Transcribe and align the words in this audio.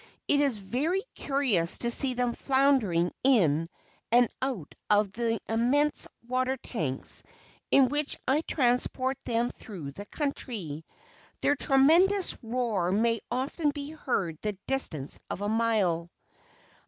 It 0.27 0.41
is 0.41 0.57
very 0.57 1.03
curious 1.13 1.77
to 1.77 1.91
see 1.91 2.15
them 2.15 2.33
floundering 2.33 3.11
in 3.23 3.69
and 4.11 4.29
out 4.41 4.73
of 4.89 5.11
the 5.11 5.39
immense 5.47 6.07
water 6.27 6.57
tanks 6.57 7.21
in 7.69 7.87
which 7.87 8.17
I 8.27 8.41
transport 8.41 9.19
them 9.25 9.51
through 9.51 9.91
the 9.91 10.07
country. 10.07 10.85
Their 11.41 11.55
tremendous 11.55 12.35
roar 12.41 12.91
may 12.91 13.19
often 13.29 13.69
be 13.69 13.91
heard 13.91 14.39
the 14.41 14.57
distance 14.65 15.19
of 15.29 15.41
a 15.41 15.47
mile. 15.49 16.09